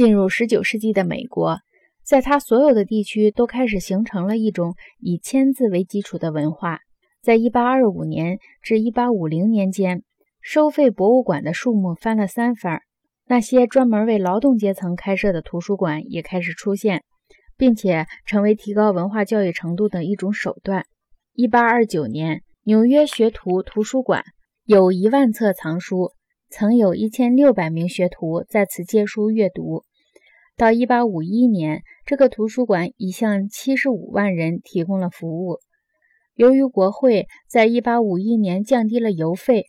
[0.00, 1.58] 进入19世纪的美国，
[2.02, 6.78] 在它所有的地区都开始形成了一种以签字为基础的文化。
[7.20, 10.02] 在1825年至1850年间，
[10.40, 12.80] 收费博物馆的数目翻了三番，
[13.26, 17.04] 那些专门为劳动阶层开设的图书馆也开始出现，
[17.58, 20.86] 并且成为提高文化教育程度的一种手段。
[21.34, 24.24] 1829年，纽约学徒图书馆
[24.64, 26.12] 有一万册藏书。
[26.52, 29.84] 曾有一千六百名学徒在此借书阅读。
[30.60, 35.56] 到一八五一年，这个图书馆已向七十五万人提供了服务。
[36.34, 39.64] 由于国会在一八五一年降低了邮费，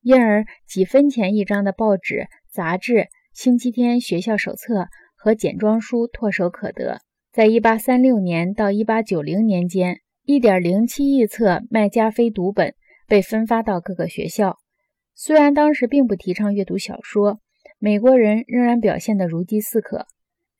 [0.00, 6.98] 因而几分钱一张的报纸、杂志、星期天学校手册和简装书唾手可得。
[7.30, 12.74] 在一八三六年到一八九零年间，一点零七亿册麦加菲读本
[13.06, 14.56] 被分发到各个学校。
[15.14, 17.38] 虽然当时并不提倡阅读小说，
[17.78, 20.06] 美国人仍然表现得如饥似渴。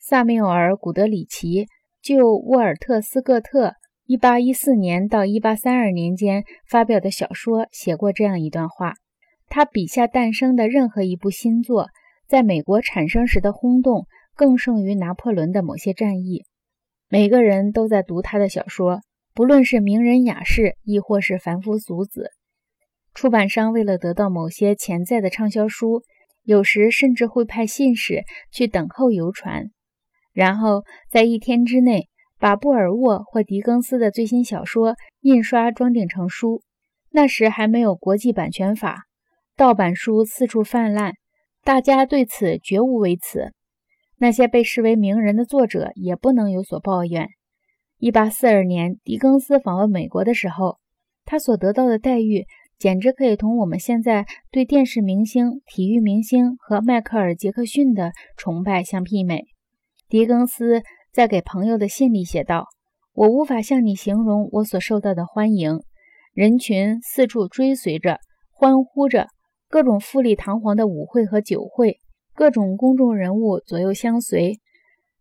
[0.04, 1.68] 萨缪尔·古德里奇
[2.02, 3.74] 就沃尔特斯各特
[4.08, 8.94] 1814年到1832年间发表的小说写过这样一段话：
[9.46, 11.86] 他笔下诞生的任何一部新作，
[12.26, 16.42] 在美国产生时的轰动，更胜于拿破仑的某些战役。
[17.08, 22.32] 每个人都在读他的小说，不论是名人雅士，亦或是凡夫俗子。
[23.14, 26.02] 出版商为了得到某些潜在的畅销书，
[26.42, 29.70] 有时甚至会派信使去等候邮传，
[30.32, 36.62] 然后在一天之内把布尔沃或狄更斯的最新小说印刷装订成书。
[37.10, 39.04] 那时还没有国际版权法，
[39.56, 41.12] 盗版书四处泛滥，
[41.62, 43.52] 大家对此绝无微词。
[44.16, 47.28] 那些被视为名人的作者也不能有所抱怨。
[47.98, 50.78] 一八四二年，狄更斯访问美国的时候，
[51.24, 52.46] 他所得到的待遇。
[52.78, 59.51] 简直可以同我们现在对电视明星、体育明星和迈克尔·杰克逊的崇拜相媲美。
[60.12, 62.66] 狄更斯在给朋友的信里写道
[63.16, 65.80] ：“我无法向你形容我所受到的欢迎，
[66.34, 68.18] 人群四处追随着、
[68.50, 69.28] 欢呼着，
[69.70, 71.96] 各种富丽堂皇的舞会和酒会，
[72.34, 74.60] 各种公众人物左右相随。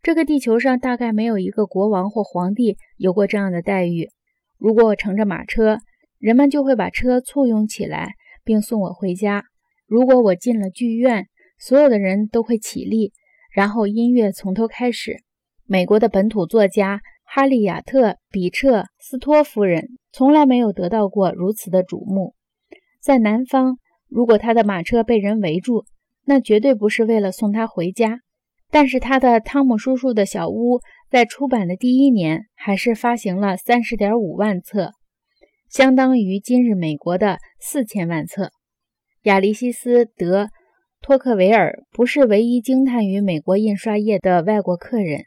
[0.03, 4.09] 这个地球上大概没有一个国王或皇帝有过这样的待遇。
[4.57, 5.77] 如果我乘着马车。”
[6.19, 8.11] 人们就会把车簇拥起来，
[8.43, 9.45] 并送我回家。
[9.87, 11.25] 如果我进了剧院，
[11.57, 13.11] 所有的人都会起立，
[13.51, 15.17] 然后音乐从头开始。
[15.65, 22.33] 美国的本土作家哈利亚特·比彻斯托夫人从来没有得到过如此的瞩目。
[23.01, 23.77] 在南方，
[24.09, 25.85] 如果他的马车被人围住，
[26.25, 28.19] 那绝对不是为了送他回家。
[28.69, 30.79] 但是他的《汤姆叔叔的小屋》
[31.09, 34.91] 在出版的第一年，还是发行了三十点五万册。
[35.69, 38.51] 相当于今日美国的四千万册。
[39.23, 40.43] 亚历西斯·德·
[41.03, 45.23] 托克维尔不是唯一惊叹于美国印刷业的外国客人。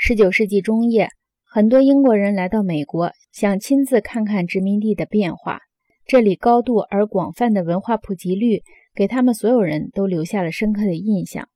[0.00, 1.08] 19世纪中叶，
[1.44, 5.62] 很多英国人来到美国，想亲自看看殖民地的变化。
[6.06, 8.62] 这里高度而广泛的文化普及率，
[8.94, 11.48] 给他们所有人都留下了深刻的印象。